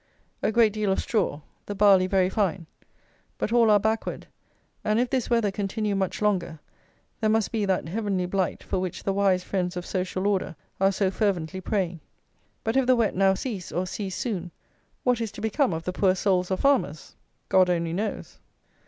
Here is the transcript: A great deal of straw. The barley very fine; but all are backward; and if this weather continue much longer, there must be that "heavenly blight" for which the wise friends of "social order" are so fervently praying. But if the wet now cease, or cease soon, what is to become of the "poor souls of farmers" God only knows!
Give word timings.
A 0.41 0.51
great 0.51 0.73
deal 0.73 0.91
of 0.91 0.99
straw. 0.99 1.41
The 1.67 1.75
barley 1.75 2.07
very 2.07 2.27
fine; 2.27 2.65
but 3.37 3.51
all 3.53 3.69
are 3.69 3.77
backward; 3.79 4.25
and 4.83 4.99
if 4.99 5.11
this 5.11 5.29
weather 5.29 5.51
continue 5.51 5.93
much 5.95 6.23
longer, 6.23 6.59
there 7.19 7.29
must 7.29 7.51
be 7.51 7.65
that 7.65 7.87
"heavenly 7.87 8.25
blight" 8.25 8.63
for 8.63 8.79
which 8.79 9.03
the 9.03 9.13
wise 9.13 9.43
friends 9.43 9.77
of 9.77 9.85
"social 9.85 10.25
order" 10.25 10.55
are 10.79 10.91
so 10.91 11.11
fervently 11.11 11.61
praying. 11.61 11.99
But 12.63 12.75
if 12.77 12.87
the 12.87 12.95
wet 12.95 13.15
now 13.15 13.35
cease, 13.35 13.71
or 13.71 13.85
cease 13.85 14.15
soon, 14.17 14.49
what 15.03 15.21
is 15.21 15.31
to 15.33 15.39
become 15.41 15.71
of 15.71 15.83
the 15.83 15.93
"poor 15.93 16.15
souls 16.15 16.49
of 16.49 16.61
farmers" 16.61 17.15
God 17.47 17.69
only 17.69 17.93
knows! 17.93 18.39